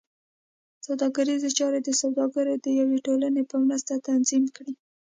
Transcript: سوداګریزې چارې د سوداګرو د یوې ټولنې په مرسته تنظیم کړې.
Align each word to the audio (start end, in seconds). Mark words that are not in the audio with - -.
سوداګریزې 0.85 1.49
چارې 1.57 1.79
د 1.83 1.89
سوداګرو 2.01 2.53
د 2.63 2.67
یوې 2.79 2.97
ټولنې 3.05 3.41
په 3.51 3.55
مرسته 3.67 3.93
تنظیم 4.07 4.43
کړې. 4.55 4.73